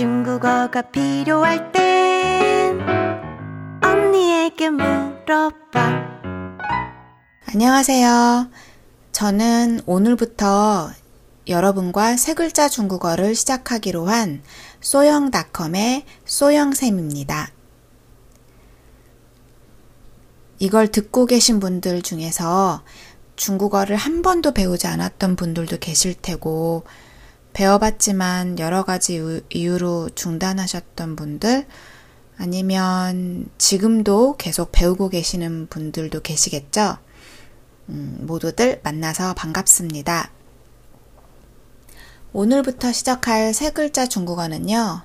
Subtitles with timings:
[0.00, 2.80] 중국어가 필요할 땐
[3.84, 5.58] 언니에게 물어봐.
[7.44, 8.48] 안녕하세요.
[9.12, 10.88] 저는 오늘부터
[11.48, 14.42] 여러분과 세 글자 중국어를 시작하기로 한
[14.80, 17.50] 소영닷컴의 소영쌤입니다.
[20.60, 22.84] 이걸 듣고 계신 분들 중에서
[23.36, 26.84] 중국어를 한 번도 배우지 않았던 분들도 계실 테고,
[27.52, 31.66] 배워봤지만 여러 가지 이유로 중단하셨던 분들,
[32.38, 36.96] 아니면 지금도 계속 배우고 계시는 분들도 계시겠죠?
[37.90, 40.30] 음, 모두들 만나서 반갑습니다.
[42.32, 45.02] 오늘부터 시작할 세 글자 중국어는요,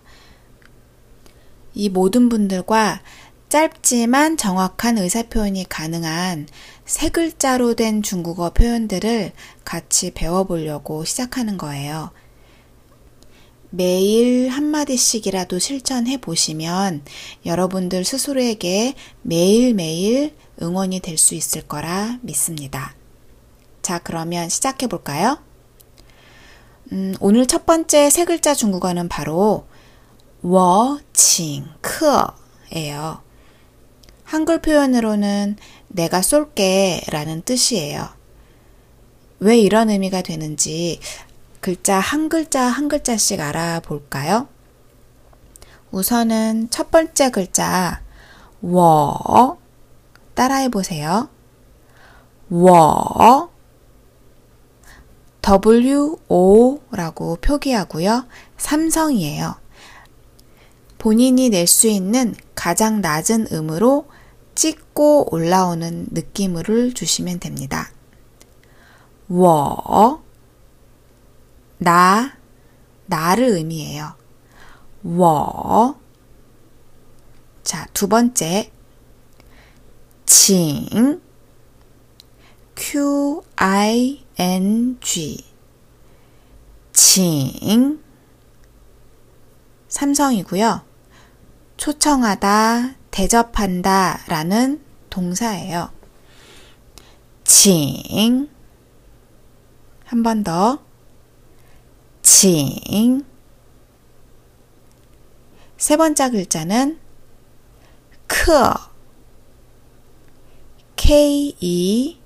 [1.73, 3.01] 이 모든 분들과
[3.49, 6.47] 짧지만 정확한 의사표현이 가능한
[6.85, 9.31] 세 글자로 된 중국어 표현들을
[9.63, 12.11] 같이 배워보려고 시작하는 거예요.
[13.75, 17.03] 매일 한마디씩이라도 실천해 보시면
[17.45, 22.95] 여러분들 스스로에게 매일매일 응원이 될 수 있을 거라 믿습니다.
[23.81, 25.39] 자, 그러면 시작해 볼까요?
[26.91, 29.65] 음, 오늘 첫 번째 세 글자 중국어는 바로
[30.41, 31.65] 워칭크예요.
[34.23, 35.57] 한글 표현으로는
[35.89, 38.07] 내가 쏠게 라는 뜻이에요.
[39.39, 40.99] 왜 이런 의미가 되는지
[41.65, 44.47] 글자 한 글자 한 글자씩 알아볼까요?
[45.89, 48.03] 우선은 첫 번째 글자
[48.61, 49.57] 워
[50.35, 51.27] 따라해 보세요.
[52.51, 53.49] 워
[55.43, 58.27] WO라고 표기하고요.
[58.57, 59.55] 삼성이에요.
[60.99, 64.05] 본인이 낼 수 있는 가장 낮은 음으로
[64.53, 67.89] 찍고 올라오는 느낌을 주시면 됩니다.
[69.29, 70.24] 워,
[71.77, 72.37] 나,
[73.05, 74.13] 나를 의미해요.
[75.03, 75.99] 워.
[77.63, 78.71] 자, 두 번째.
[80.25, 81.21] 칭,
[82.75, 85.43] Q, I, N, G.
[86.93, 88.03] 칭.
[89.87, 90.81] 삼성이고요.
[91.77, 95.91] 초청하다, 대접한다 라는 동사예요.
[97.43, 98.49] 칭.
[100.05, 100.84] 한 번 더.
[102.45, 103.25] 칭.
[105.77, 106.99] 세 번째 글자는
[108.27, 108.51] 크.
[110.95, 112.21] K-E.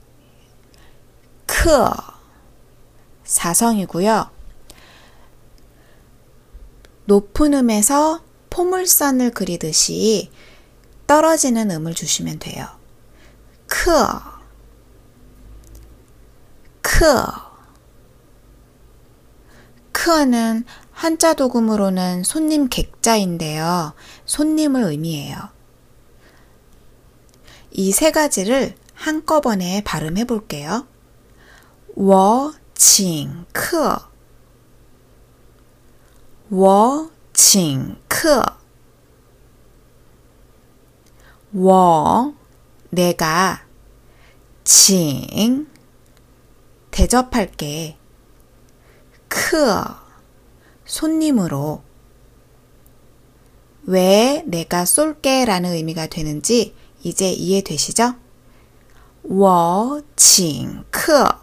[1.46, 1.90] 크.
[3.24, 4.30] 사성이고요.
[7.06, 10.30] 높은 음에서 포물선을 그리듯이
[11.08, 12.68] 떨어지는 음을 주시면 돼요.
[13.68, 13.90] 크,
[16.82, 17.49] 크.
[20.00, 23.94] 크는 한자 도금으로는 손님 객자인데요.
[24.24, 25.36] 손님을 의미해요.
[27.72, 30.88] 이 세 가지를 한꺼번에 발음해 볼게요.
[31.96, 33.94] 워, 칭, 크.
[36.50, 38.42] 워, 칭, 크.
[41.52, 42.34] 我
[42.92, 43.66] 내가
[44.64, 45.68] 请
[46.92, 47.99] 대접할게.
[49.29, 49.85] 크
[50.85, 51.83] 손님으로
[53.85, 58.15] 왜 내가 쏠게 라는 의미가 되는지 이제 이해되시죠?
[59.27, 61.41] 我请客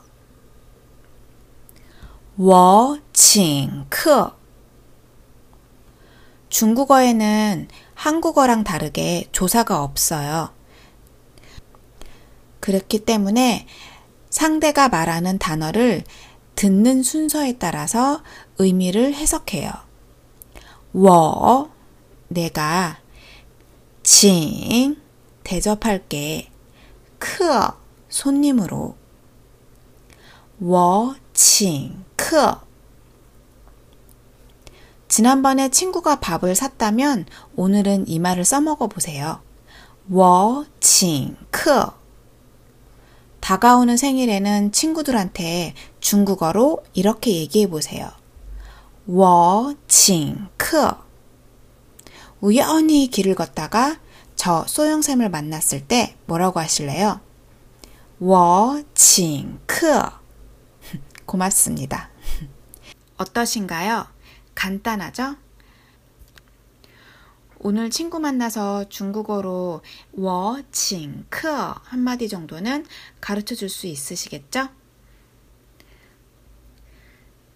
[2.37, 4.35] 我请客
[6.49, 10.53] 중국어에는 한국어랑 다르게 조사가 없어요.
[12.59, 13.67] 그렇기 때문에
[14.29, 16.03] 상대가 말하는 단어를
[16.56, 18.22] 듣는 순서에 따라서
[18.58, 19.70] 의미를 해석해요.
[20.94, 21.70] 我,
[22.28, 22.98] 내가,
[24.02, 24.96] 请,
[25.44, 26.50] 대접할게,
[27.18, 27.44] 客,
[28.08, 28.96] 손님으로.
[30.60, 32.52] 我, 请, 客.
[35.08, 39.40] 지난번에 친구가 밥을 샀다면 오늘은 이 말을 써먹어 보세요.
[40.10, 41.86] 我, 请, 客.
[43.45, 48.09] 다가오는 생일에는 친구들한테 중국어로 이렇게 얘기해 보세요.
[49.07, 50.95] 我请客
[52.39, 53.99] 우연히 길을 걷다가
[54.35, 57.19] 저 소영샘을 만났을 때 뭐라고 하실래요?
[58.19, 60.11] 我请客
[61.25, 62.09] 고맙습니다.
[63.17, 64.07] 어떠신가요?
[64.55, 65.35] 간단하죠?
[67.68, 69.82] 오늘 친구 만나서 중국어로
[70.12, 72.86] 워칭크 한마디 정도는
[73.20, 74.68] 가르쳐 줄 수 있으시겠죠?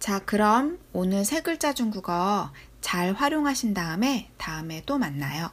[0.00, 5.52] 자, 그럼 오늘 세 글자 중국어 잘 활용하신 다음에 다음에 또 만나요.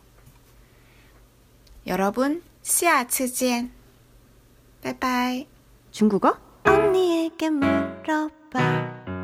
[1.85, 3.71] 여러분, 시아츠젠.
[4.81, 5.47] 빠이빠이.
[5.91, 6.35] 중국어?
[6.63, 9.16] 언니에게 물어봐.